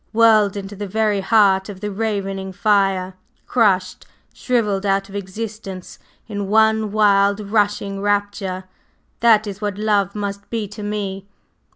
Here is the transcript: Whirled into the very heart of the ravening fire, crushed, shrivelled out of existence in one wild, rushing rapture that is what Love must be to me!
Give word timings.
Whirled 0.13 0.57
into 0.57 0.75
the 0.75 0.87
very 0.87 1.19
heart 1.21 1.69
of 1.69 1.79
the 1.79 1.91
ravening 1.91 2.53
fire, 2.53 3.13
crushed, 3.45 4.07
shrivelled 4.33 4.83
out 4.83 5.09
of 5.09 5.15
existence 5.15 5.99
in 6.27 6.47
one 6.47 6.91
wild, 6.91 7.39
rushing 7.39 8.01
rapture 8.01 8.63
that 9.19 9.45
is 9.45 9.61
what 9.61 9.77
Love 9.77 10.15
must 10.15 10.49
be 10.49 10.67
to 10.69 10.81
me! 10.81 11.27